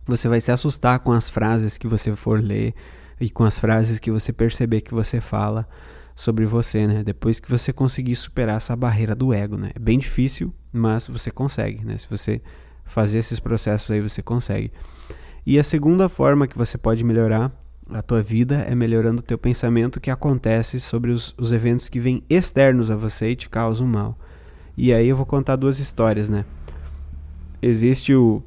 [0.07, 2.75] Você vai se assustar com as frases que você for ler
[3.21, 5.69] e com as frases que você perceber que você fala
[6.15, 7.03] sobre você, né?
[7.03, 9.71] Depois que você conseguir superar essa barreira do ego, né?
[9.75, 11.97] É bem difícil, mas você consegue, né?
[11.97, 12.43] Se você
[12.85, 14.73] fazer esses processos aí, você consegue.
[15.47, 17.53] E a segunda forma que você pode melhorar
[17.91, 22.01] a tua vida é melhorando o teu pensamento que acontece sobre os, os eventos que
[22.01, 24.19] vêm externos a você e te causam mal.
[24.77, 26.45] E aí eu vou contar duas histórias, né?
[27.61, 28.43] Existe o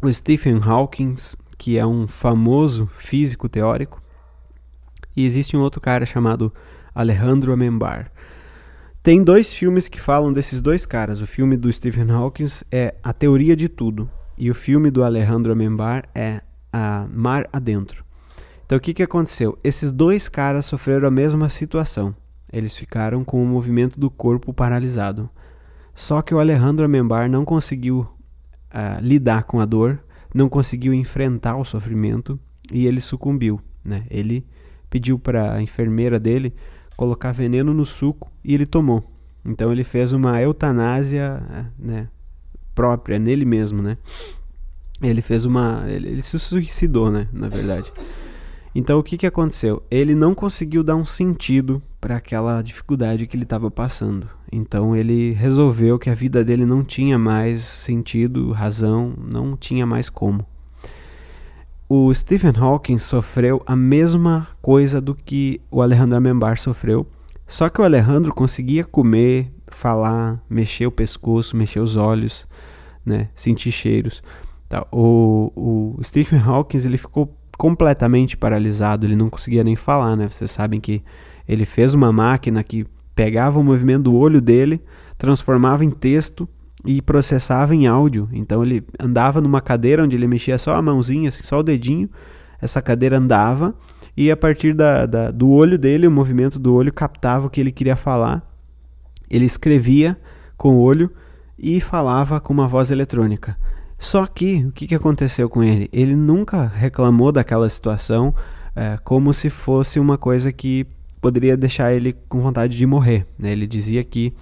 [0.00, 1.16] o Stephen Hawking,
[1.56, 4.00] que é um famoso físico teórico,
[5.16, 6.52] e existe um outro cara chamado
[6.94, 8.12] Alejandro Amenbar.
[9.02, 11.20] Tem dois filmes que falam desses dois caras.
[11.20, 15.50] O filme do Stephen Hawking é A Teoria de Tudo e o filme do Alejandro
[15.50, 18.04] Amenbar é a Mar Adentro.
[18.64, 19.58] Então o que, que aconteceu?
[19.64, 22.14] Esses dois caras sofreram a mesma situação.
[22.52, 25.28] Eles ficaram com o movimento do corpo paralisado.
[25.94, 28.06] Só que o Alejandro Amembar não conseguiu
[28.72, 30.02] uh, lidar com a dor,
[30.34, 32.38] não conseguiu enfrentar o sofrimento
[32.70, 33.60] e ele sucumbiu.
[33.84, 34.04] Né?
[34.10, 34.46] Ele
[34.90, 36.54] pediu para a enfermeira dele
[36.96, 39.12] colocar veneno no suco e ele tomou.
[39.44, 41.42] Então ele fez uma eutanásia
[41.78, 42.08] né,
[42.74, 43.96] própria nele mesmo, né?
[45.00, 47.28] Ele fez uma, ele, ele se suicidou, né?
[47.32, 47.92] Na verdade.
[48.78, 49.82] Então o que, que aconteceu?
[49.90, 54.30] Ele não conseguiu dar um sentido para aquela dificuldade que ele estava passando.
[54.52, 60.08] Então ele resolveu que a vida dele não tinha mais sentido, razão, não tinha mais
[60.08, 60.46] como.
[61.88, 67.04] O Stephen Hawking sofreu a mesma coisa do que o Alejandro Membar sofreu,
[67.48, 72.46] só que o Alejandro conseguia comer, falar, mexer o pescoço, mexer os olhos,
[73.04, 74.22] né, sentir cheiros.
[74.68, 75.50] Tá, o,
[75.96, 80.28] o Stephen Hawking ele ficou completamente paralisado, ele não conseguia nem falar, né?
[80.28, 81.02] Vocês sabem que
[81.46, 84.80] ele fez uma máquina que pegava o movimento do olho dele,
[85.18, 86.48] transformava em texto
[86.86, 88.28] e processava em áudio.
[88.32, 92.08] Então ele andava numa cadeira onde ele mexia só a mãozinha, assim, só o dedinho.
[92.62, 93.74] Essa cadeira andava
[94.16, 97.60] e a partir da, da, do olho dele, o movimento do olho captava o que
[97.60, 98.42] ele queria falar.
[99.28, 100.16] Ele escrevia
[100.56, 101.10] com o olho
[101.58, 103.56] e falava com uma voz eletrônica.
[103.98, 105.88] Só que o que, aconteceu com ele?
[105.92, 108.32] Ele nunca reclamou daquela situação
[108.74, 110.86] é, como se fosse uma coisa que
[111.20, 113.26] poderia deixar ele com vontade de morrer.
[113.36, 113.50] Né?
[113.50, 114.32] Ele dizia que,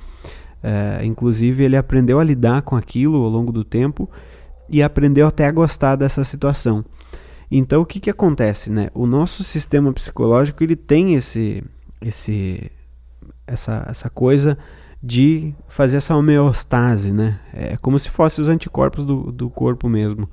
[0.63, 4.11] é, inclusive, ele aprendeu a lidar com aquilo ao longo do tempo
[4.69, 6.85] e aprendeu até a gostar dessa situação.
[7.51, 8.71] Então, o que, que acontece?
[8.71, 8.91] Né?
[8.93, 11.65] O nosso sistema psicológico ele tem esse,
[12.01, 12.71] esse,
[13.47, 14.59] essa, essa coisa
[15.07, 17.39] de fazer essa homeostase, né?
[17.53, 20.29] É como se fossem os anticorpos do, do corpo mesmo.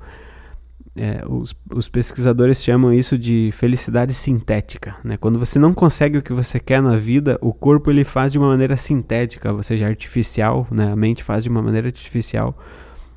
[0.96, 4.96] É, os, os, pesquisadores chamam isso de felicidade sintética.
[5.02, 5.16] Né?
[5.16, 8.38] Quando você não consegue o que você quer na vida, o corpo ele faz de
[8.38, 10.92] uma maneira sintética, ou seja, artificial, né?
[10.92, 12.56] a mente faz de uma maneira artificial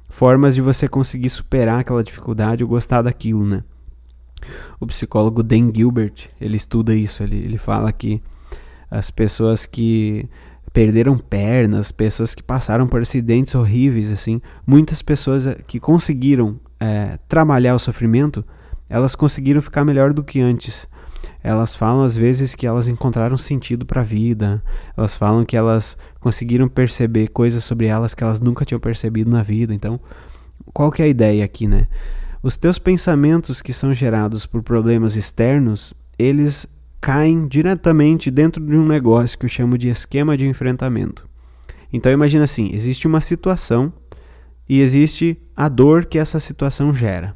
[0.10, 3.46] formas de você conseguir superar aquela dificuldade ou gostar daquilo.
[3.46, 3.64] Né?
[4.80, 8.22] O psicólogo Dan Gilbert ele estuda isso, ele, ele fala que
[8.90, 10.28] as pessoas que
[10.74, 17.18] perderam pernas, pessoas que passaram por acidentes horríveis, assim, muitas pessoas eh, que conseguiram é,
[17.28, 18.46] trabalhar o sofrimento,
[18.90, 20.88] elas conseguiram ficar melhor do que antes.
[21.44, 24.64] Elas falam às vezes que elas encontraram sentido para a vida.
[24.96, 29.44] Elas falam que elas conseguiram perceber coisas sobre elas que elas nunca tinham percebido na
[29.44, 29.74] vida.
[29.74, 30.00] Então,
[30.74, 31.88] qual que é a ideia aqui, né?
[32.42, 36.68] Os teus pensamentos que são gerados por problemas externos, eles
[37.00, 41.28] caem diretamente dentro de um negócio que eu chamo de esquema de enfrentamento.
[41.92, 43.94] Então imagina assim, existe uma situação
[44.68, 47.36] e existe a dor que essa situação gera.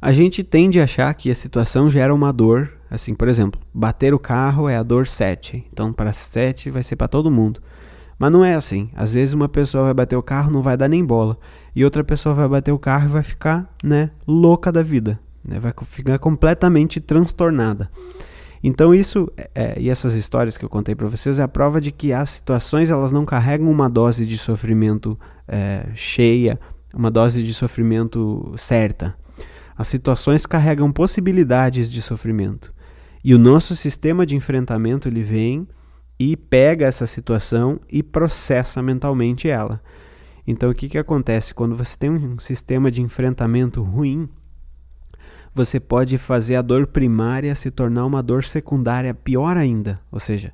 [0.00, 4.12] A gente tende a achar que a situação gera uma dor, assim, por exemplo, bater
[4.12, 5.64] o carro é a dor 7.
[5.72, 7.60] Então para 7 vai ser para todo mundo.
[8.18, 8.90] Mas não é assim.
[8.94, 11.38] Às vezes uma pessoa vai bater o carro, não vai dar nem bola,
[11.74, 15.58] e outra pessoa vai bater o carro e vai ficar, né, louca da vida né?
[15.58, 17.90] vai ficar completamente transtornada.
[18.62, 21.92] Então isso é, e essas histórias que eu contei para vocês é a prova de
[21.92, 26.58] que as situações elas não carregam uma dose de sofrimento é, cheia,
[26.92, 29.14] uma dose de sofrimento certa.
[29.76, 32.74] As situações carregam possibilidades de sofrimento.
[33.22, 35.68] E o nosso sistema de enfrentamento ele vem
[36.18, 39.82] e pega essa situação e processa mentalmente ela.
[40.46, 44.28] Então o que, que acontece quando você tem um sistema de enfrentamento ruim?
[45.56, 49.98] Você pode fazer a dor primária se tornar uma dor secundária pior ainda.
[50.12, 50.52] Ou seja,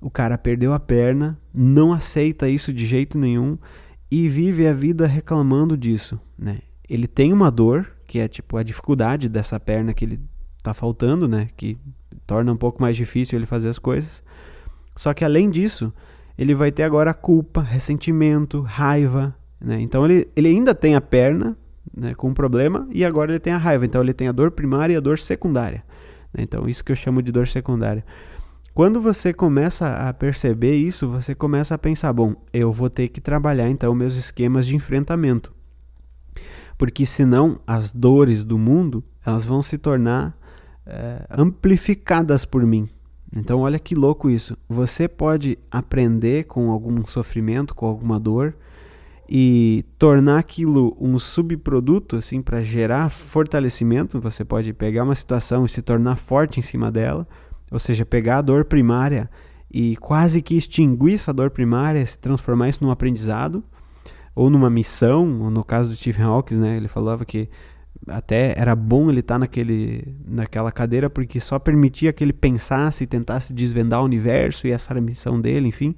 [0.00, 3.58] o cara perdeu a perna, não aceita isso de jeito nenhum
[4.10, 6.18] e vive a vida reclamando disso.
[6.38, 6.60] Né?
[6.88, 10.18] Ele tem uma dor, que é tipo a dificuldade dessa perna que ele
[10.56, 11.50] está faltando, né?
[11.54, 11.76] que
[12.26, 14.22] torna um pouco mais difícil ele fazer as coisas.
[14.96, 15.92] Só que além disso,
[16.38, 19.36] ele vai ter agora culpa, ressentimento, raiva.
[19.60, 19.78] Né?
[19.82, 21.54] Então ele, ele ainda tem a perna,
[21.94, 23.84] né, com um problema e agora ele tem a raiva.
[23.84, 25.84] Então ele tem a dor primária e a dor secundária.
[26.32, 26.42] Né?
[26.42, 28.04] Então isso que eu chamo de dor secundária.
[28.74, 33.20] Quando você começa a perceber isso, você começa a pensar: bom, eu vou ter que
[33.20, 35.52] trabalhar então meus esquemas de enfrentamento.
[36.78, 40.36] Porque senão as dores do mundo elas vão se tornar
[40.86, 42.88] é, amplificadas por mim.
[43.34, 44.56] Então olha que louco isso.
[44.68, 48.54] Você pode aprender com algum sofrimento, com alguma dor,
[49.34, 55.70] e tornar aquilo um subproduto assim para gerar fortalecimento, você pode pegar uma situação e
[55.70, 57.26] se tornar forte em cima dela,
[57.70, 59.30] ou seja, pegar a dor primária
[59.72, 63.64] e quase que extinguir essa dor primária, se transformar isso num aprendizado
[64.34, 67.48] ou numa missão, ou no caso do Stephen Hawking, né, ele falava que
[68.06, 73.04] até era bom ele estar tá naquele, naquela cadeira porque só permitia que ele pensasse
[73.04, 75.96] e tentasse desvendar o universo e essa era a missão dele, enfim.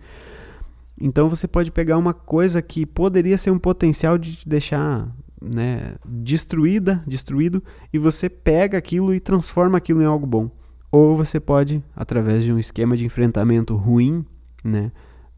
[1.01, 5.09] Então você pode pegar uma coisa que poderia ser um potencial de te deixar
[5.43, 10.51] né, destruída, destruído, e você pega aquilo e transforma aquilo em algo bom.
[10.91, 14.25] Ou você pode, através de um esquema de enfrentamento ruim,
[14.63, 14.93] né,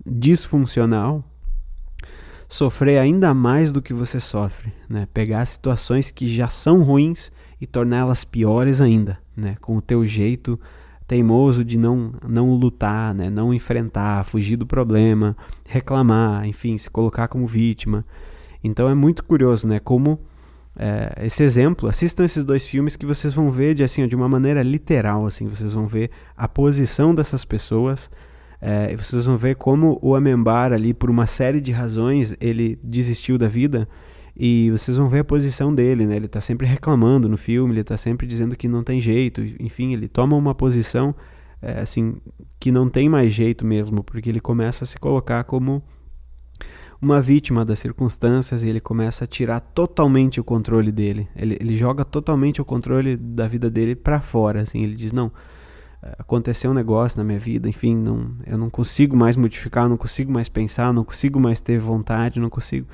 [0.04, 1.24] disfuncional,
[2.48, 5.08] sofrer ainda mais do que você sofre, né?
[5.12, 9.56] Pegar situações que já são ruins e torná-las piores ainda, né?
[9.60, 10.60] Com o teu jeito
[11.06, 13.30] teimoso de não, não lutar, né?
[13.30, 18.04] não enfrentar, fugir do problema, reclamar, enfim, se colocar como vítima.
[18.62, 19.78] Então é muito curioso, né?
[19.78, 20.18] Como
[20.78, 24.28] é, esse exemplo, assistam esses dois filmes que vocês vão ver de assim, de uma
[24.28, 28.10] maneira literal, assim, vocês vão ver a posição dessas pessoas.
[28.60, 32.78] É, e vocês vão ver como o Amembar ali, por uma série de razões, ele
[32.82, 33.88] desistiu da vida.
[34.36, 36.16] E vocês vão ver a posição dele, né?
[36.16, 39.42] Ele está sempre reclamando no filme, ele está sempre dizendo que não tem jeito.
[39.58, 41.14] Enfim, ele toma uma posição
[41.62, 42.16] é, assim
[42.60, 45.82] que não tem mais jeito mesmo, porque ele começa a se colocar como
[47.00, 51.28] uma vítima das circunstâncias e ele começa a tirar totalmente o controle dele.
[51.34, 54.82] Ele, ele joga totalmente o controle da vida dele para fora, assim.
[54.82, 55.32] Ele diz não,
[56.18, 60.30] aconteceu um negócio na minha vida, enfim, não, eu não consigo mais modificar, não consigo
[60.32, 62.86] mais pensar, não consigo mais ter vontade, não consigo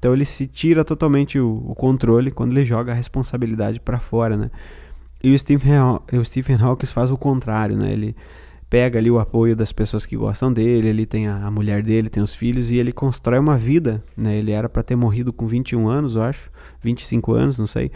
[0.00, 4.34] então ele se tira totalmente o, o controle quando ele joga a responsabilidade para fora,
[4.34, 4.50] né?
[5.22, 5.78] E o Stephen,
[6.18, 7.92] o Stephen Hawking faz o contrário, né?
[7.92, 8.16] Ele
[8.70, 12.08] pega ali o apoio das pessoas que gostam dele, ele tem a, a mulher dele,
[12.08, 14.38] tem os filhos e ele constrói uma vida, né?
[14.38, 16.50] Ele era para ter morrido com 21 anos, eu acho,
[16.82, 17.92] 25 anos, não sei.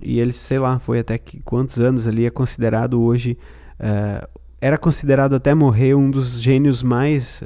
[0.00, 3.36] E ele, sei lá, foi até que quantos anos ali é considerado hoje
[3.78, 4.26] uh,
[4.64, 7.42] era considerado até morrer um dos gênios mais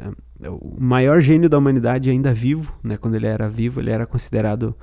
[0.47, 2.97] o maior gênio da humanidade ainda vivo, né?
[2.97, 4.75] Quando ele era vivo, ele era considerado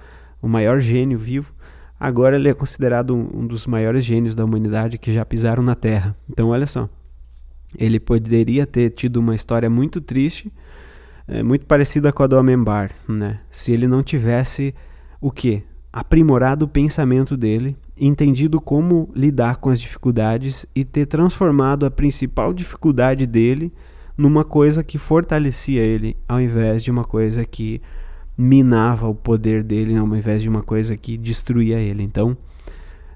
[0.41, 1.53] o maior gênio vivo.
[1.97, 5.75] Agora ele é considerado um, um dos maiores gênios da humanidade que já pisaram na
[5.75, 6.15] Terra.
[6.29, 6.89] Então, olha só,
[7.77, 10.51] ele poderia ter tido uma história muito triste,
[11.27, 13.39] é, muito parecida com a do Amembar, né?
[13.49, 14.75] Se ele não tivesse
[15.21, 15.63] o quê?
[15.91, 22.53] Aprimorado o pensamento dele, entendido como lidar com as dificuldades e ter transformado a principal
[22.53, 23.71] dificuldade dele
[24.17, 27.81] numa coisa que fortalecia ele, ao invés de uma coisa que
[28.37, 32.03] minava o poder dele, ao invés de uma coisa que destruía ele.
[32.03, 32.37] Então,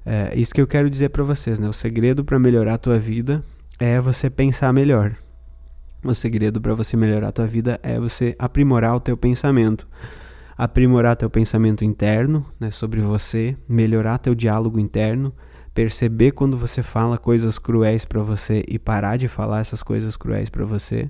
[0.04, 1.68] é isso que eu quero dizer para vocês, né?
[1.68, 3.42] O segredo para melhorar a tua vida
[3.78, 5.14] é você pensar melhor.
[6.02, 9.86] O segredo para você melhorar a tua vida é você aprimorar o teu pensamento.
[10.56, 15.32] Aprimorar teu pensamento interno, né, sobre você, melhorar teu diálogo interno,
[15.80, 20.50] perceber quando você fala coisas cruéis para você e parar de falar essas coisas cruéis
[20.50, 21.08] para você,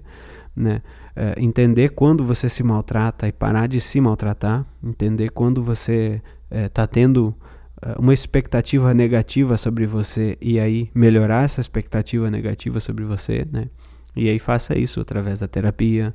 [0.54, 0.80] né?
[1.16, 6.84] É, entender quando você se maltrata e parar de se maltratar, entender quando você está
[6.84, 7.34] é, tendo
[7.82, 13.66] é, uma expectativa negativa sobre você e aí melhorar essa expectativa negativa sobre você, né?
[14.14, 16.14] E aí faça isso através da terapia,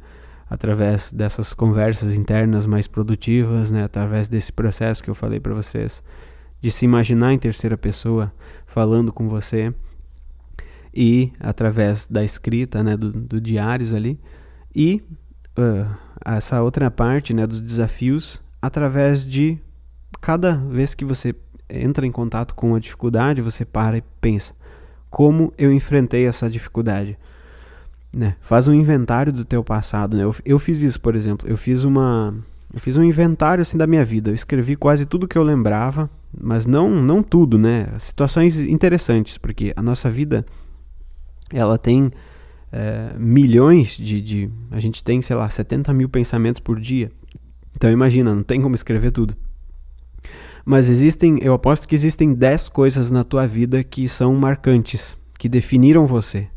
[0.49, 3.83] através dessas conversas internas mais produtivas, né?
[3.83, 6.01] Através desse processo que eu falei para vocês
[6.61, 8.31] de se imaginar em terceira pessoa
[8.65, 9.73] falando com você
[10.93, 14.19] e através da escrita, né, do, do diários ali
[14.75, 15.03] e
[15.57, 19.57] uh, essa outra parte, né, dos desafios através de
[20.21, 21.35] cada vez que você
[21.69, 24.53] entra em contato com uma dificuldade, você para e pensa
[25.15, 27.17] como eu enfrentei essa dificuldade.
[28.11, 28.35] Né?
[28.41, 30.17] Faz um inventário do teu passado.
[30.17, 30.23] Né?
[30.23, 31.47] Eu, eu fiz isso, por exemplo.
[31.47, 32.35] Eu fiz uma,
[32.73, 34.29] eu fiz um inventário assim da minha vida.
[34.29, 37.87] Eu escrevi quase tudo que eu lembrava mas não, não tudo, né?
[37.99, 40.45] Situações interessantes, porque a nossa vida
[41.51, 42.11] ela tem
[42.71, 44.49] é, milhões de, de.
[44.71, 47.11] A gente tem, sei lá, 70 mil pensamentos por dia.
[47.75, 49.35] Então imagina, não tem como escrever tudo.
[50.65, 55.47] Mas existem, eu aposto que existem 10 coisas na tua vida que são marcantes, que
[55.47, 56.47] definiram você.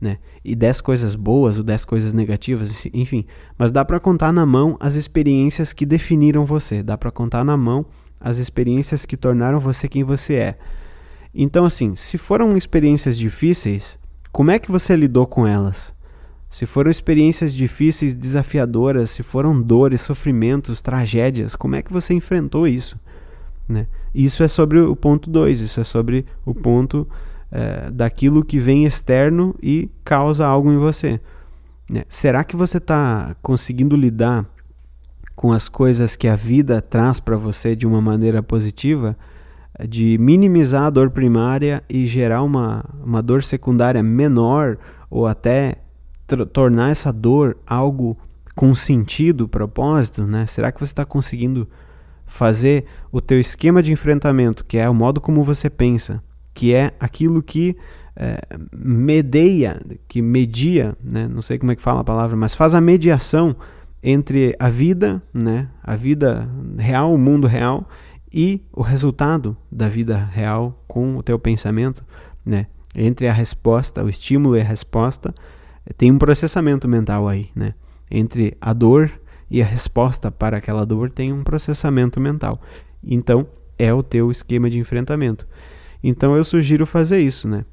[0.00, 0.18] Né?
[0.42, 3.26] E 10 coisas boas ou 10 coisas negativas, enfim.
[3.58, 6.82] Mas dá para contar na mão as experiências que definiram você.
[6.82, 7.84] Dá para contar na mão
[8.20, 10.58] as experiências que tornaram você quem você é.
[11.34, 13.98] Então, assim, se foram experiências difíceis,
[14.30, 15.94] como é que você lidou com elas?
[16.50, 22.66] Se foram experiências difíceis, desafiadoras, se foram dores, sofrimentos, tragédias, como é que você enfrentou
[22.66, 22.98] isso?
[23.68, 23.86] Né?
[24.12, 27.08] Isso é sobre o ponto 2, isso é sobre o ponto
[27.52, 31.20] é, daquilo que vem externo e causa algo em você.
[31.88, 32.04] Né?
[32.08, 34.44] Será que você está conseguindo lidar
[35.40, 39.16] com as coisas que a vida traz para você de uma maneira positiva,
[39.88, 44.76] de minimizar a dor primária e gerar uma, uma dor secundária menor
[45.08, 45.76] ou até
[46.52, 48.18] tornar essa dor algo
[48.54, 50.44] com sentido, propósito, né?
[50.44, 51.66] Será que você está conseguindo
[52.26, 56.22] fazer o teu esquema de enfrentamento, que é o modo como você pensa,
[56.52, 57.74] que é aquilo que
[58.14, 58.42] é,
[58.76, 61.26] medeia, que media, né?
[61.26, 63.56] não sei como é que fala a palavra, mas faz a mediação
[64.02, 65.68] entre a vida, né?
[65.82, 66.48] a vida
[66.78, 67.88] real, o mundo real,
[68.32, 72.04] e o resultado da vida real com o teu pensamento,
[72.44, 72.66] né?
[72.94, 75.34] entre a resposta, o estímulo e a resposta,
[75.96, 77.74] tem um processamento mental aí, né?
[78.10, 79.10] entre a dor
[79.50, 82.60] e a resposta para aquela dor tem um processamento mental.
[83.02, 83.46] Então,
[83.78, 85.46] é o teu esquema de enfrentamento.
[86.02, 87.64] Então, eu sugiro fazer isso, né?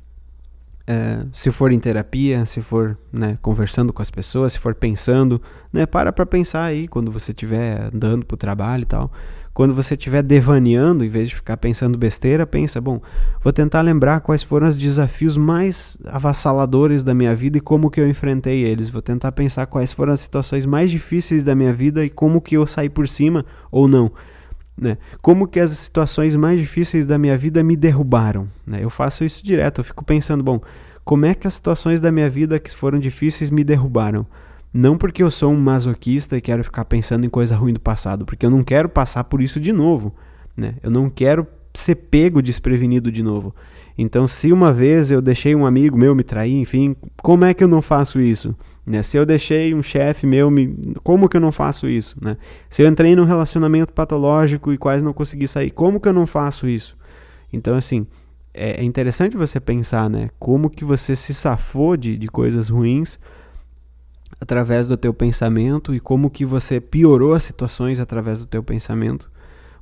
[0.89, 5.41] É, se for em terapia, se for né, conversando com as pessoas, se for pensando,
[5.71, 9.11] né, para para pensar aí quando você estiver andando para o trabalho e tal.
[9.53, 13.01] Quando você estiver devaneando, em vez de ficar pensando besteira, pensa, bom,
[13.41, 17.99] vou tentar lembrar quais foram os desafios mais avassaladores da minha vida e como que
[17.99, 18.88] eu enfrentei eles.
[18.88, 22.55] Vou tentar pensar quais foram as situações mais difíceis da minha vida e como que
[22.55, 24.11] eu saí por cima ou não.
[24.78, 24.97] Né?
[25.21, 28.47] Como que as situações mais difíceis da minha vida me derrubaram?
[28.65, 28.80] Né?
[28.84, 30.61] Eu faço isso direto, eu fico pensando, bom,
[31.03, 34.25] como é que as situações da minha vida que foram difíceis me derrubaram?
[34.73, 38.25] Não porque eu sou um masoquista e quero ficar pensando em coisa ruim do passado,
[38.25, 40.13] porque eu não quero passar por isso de novo.
[40.55, 40.75] Né?
[40.84, 43.55] Eu não quero ser pego desprevenido de novo.
[43.97, 47.63] Então, se uma vez eu deixei um amigo meu me trair, enfim, como é que
[47.63, 48.55] eu não faço isso?
[48.88, 49.03] Né?
[49.03, 50.95] Se eu deixei um chefe meu, me...
[51.03, 52.15] como que eu não faço isso?
[52.21, 52.38] Né?
[52.69, 56.25] Se eu entrei num relacionamento patológico e quase não consegui sair, como que eu não
[56.25, 56.95] faço isso?
[57.51, 58.07] Então, assim,
[58.53, 60.29] é, é interessante você pensar, né?
[60.39, 63.19] Como que você se safou de, de coisas ruins
[64.39, 69.29] através do teu pensamento e como que você piorou as situações através do teu pensamento.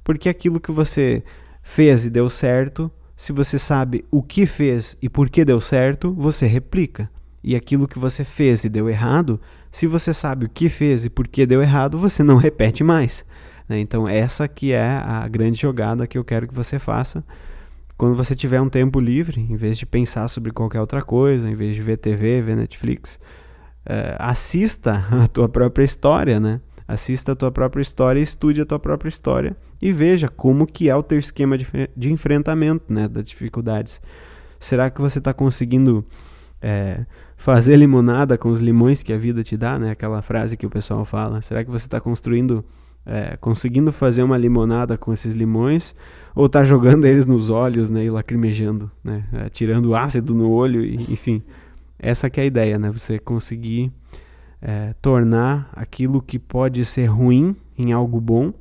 [0.04, 1.24] Porque aquilo que você
[1.62, 6.12] fez e deu certo, se você sabe o que fez e por que deu certo,
[6.12, 7.10] você replica.
[7.48, 9.40] E aquilo que você fez e deu errado,
[9.72, 13.24] se você sabe o que fez e por que deu errado, você não repete mais.
[13.70, 13.80] Né?
[13.80, 17.24] Então essa que é a grande jogada que eu quero que você faça.
[17.96, 21.54] Quando você tiver um tempo livre, em vez de pensar sobre qualquer outra coisa, em
[21.54, 23.20] vez de ver TV, ver Netflix,
[23.86, 26.60] uh, assista a tua própria história, né?
[26.88, 30.96] Assista a tua própria história, estude a tua própria história e veja como que é
[30.96, 34.02] o teu esquema de, de enfrentamento, né, das dificuldades.
[34.60, 36.06] Será que você está conseguindo
[36.66, 37.06] é,
[37.38, 39.92] fazer limonada com os limões que a vida te dá, né?
[39.92, 41.40] Aquela frase que o pessoal fala.
[41.44, 42.66] Será que você está construindo,
[43.06, 45.96] é, conseguindo fazer uma limonada com esses limões
[46.34, 50.84] ou está jogando eles nos olhos, né, e lacrimejando, né, é, tirando ácido no olho,
[50.84, 51.44] e, enfim.
[52.00, 52.90] Essa que é a ideia, né?
[52.90, 53.92] Você conseguir
[54.60, 58.52] é, tornar aquilo que pode ser ruim em algo bom,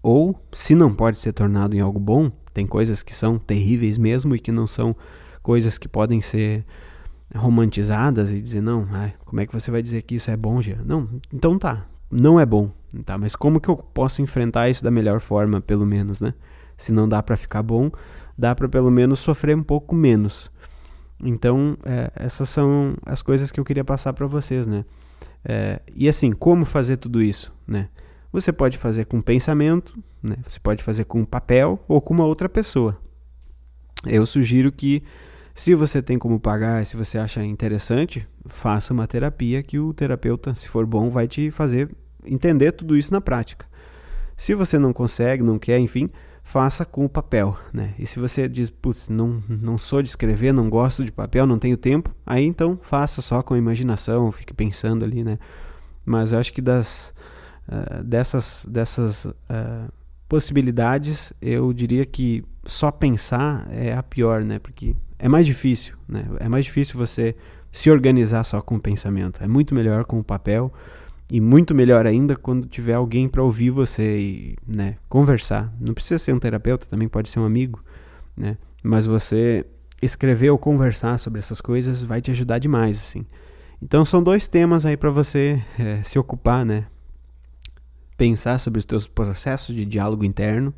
[0.00, 4.34] ou se não pode ser tornado em algo bom, tem coisas que são terríveis mesmo
[4.34, 4.94] e que não são
[5.42, 6.64] coisas que podem ser
[7.34, 8.86] romantizadas e dizer, não,
[9.24, 10.76] como é que você vai dizer que isso é bom, já?
[10.84, 12.70] Não, então tá, não é bom,
[13.04, 13.16] tá?
[13.16, 16.34] Mas como que eu posso enfrentar isso da melhor forma, pelo menos, né?
[16.76, 17.90] Se não dá para ficar bom,
[18.36, 20.50] dá para pelo menos sofrer um pouco menos.
[21.22, 24.84] Então, é, essas são as coisas que eu queria passar para vocês, né?
[25.44, 27.88] É, e assim, como fazer tudo isso, né?
[28.32, 30.36] Você pode fazer com pensamento, né?
[30.48, 32.98] Você pode fazer com papel ou com uma outra pessoa.
[34.06, 35.02] Eu sugiro que,
[35.60, 40.54] se você tem como pagar, se você acha interessante, faça uma terapia que o terapeuta,
[40.54, 41.90] se for bom, vai te fazer
[42.24, 43.66] entender tudo isso na prática.
[44.38, 46.08] Se você não consegue, não quer, enfim,
[46.42, 47.92] faça com o papel, né?
[47.98, 51.58] E se você diz, putz, não, não sou de escrever, não gosto de papel, não
[51.58, 55.38] tenho tempo, aí então faça só com a imaginação, fique pensando ali, né?
[56.06, 57.12] Mas eu acho que das,
[57.68, 59.92] uh, dessas, dessas uh,
[60.30, 64.60] possibilidades, eu diria que só pensar é a pior, né?
[64.60, 66.24] Porque é mais difícil, né?
[66.38, 67.34] É mais difícil você
[67.72, 69.42] se organizar só com o pensamento.
[69.42, 70.72] É muito melhor com o papel
[71.28, 75.74] e muito melhor ainda quando tiver alguém para ouvir você e né, conversar.
[75.80, 77.82] Não precisa ser um terapeuta, também pode ser um amigo,
[78.36, 78.56] né?
[78.84, 79.66] Mas você
[80.00, 83.26] escrever ou conversar sobre essas coisas vai te ajudar demais, assim.
[83.82, 86.86] Então são dois temas aí para você é, se ocupar, né?
[88.20, 90.74] Pensar sobre os teus processos de diálogo interno,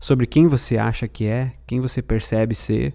[0.00, 2.92] sobre quem você acha que é, quem você percebe ser,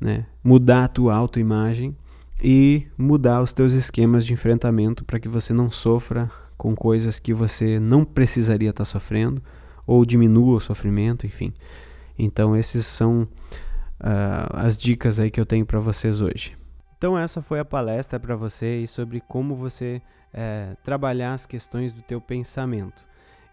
[0.00, 0.24] né?
[0.40, 1.96] Mudar a tua autoimagem
[2.40, 7.34] e mudar os teus esquemas de enfrentamento para que você não sofra com coisas que
[7.34, 9.42] você não precisaria estar tá sofrendo
[9.84, 11.52] ou diminua o sofrimento, enfim.
[12.16, 16.56] Então esses são uh, as dicas aí que eu tenho para vocês hoje.
[16.96, 20.00] Então essa foi a palestra para vocês sobre como você
[20.32, 23.07] é, trabalhar as questões do teu pensamento.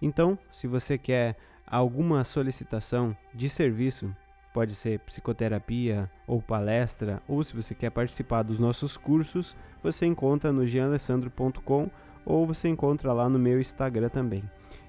[0.05, 1.35] Então, se você quer
[1.65, 4.15] alguma solicitação de serviço
[4.53, 10.53] pode ser psicoterapia ou palestra, ou se você quer participar dos nossos cursos, você encontra
[10.53, 11.89] no gianalessandro.com
[12.23, 14.43] ou você encontra lá no meu Instagram também.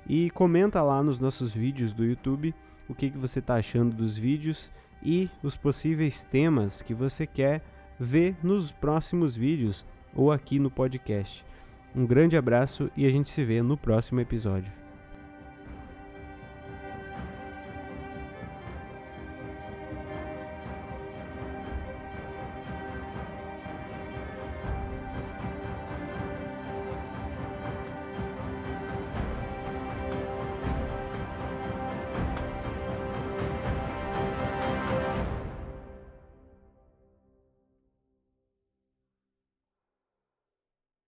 [0.06, 2.54] E comenta lá nos nossos vídeos do YouTube
[2.86, 4.70] o que, que você está achando dos vídeos
[5.02, 7.62] e os possíveis temas que você quer
[7.98, 9.82] ver nos próximos vídeos
[10.14, 11.42] ou aqui no podcast.
[11.94, 14.85] Um grande abraço e a gente se vê no próximo episódio.